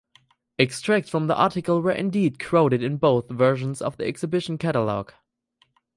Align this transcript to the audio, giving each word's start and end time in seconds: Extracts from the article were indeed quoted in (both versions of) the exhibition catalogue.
Extracts 0.57 1.11
from 1.11 1.27
the 1.27 1.35
article 1.35 1.79
were 1.79 1.91
indeed 1.91 2.39
quoted 2.43 2.81
in 2.81 2.97
(both 2.97 3.29
versions 3.29 3.83
of) 3.83 3.97
the 3.97 4.07
exhibition 4.07 4.57
catalogue. 4.57 5.13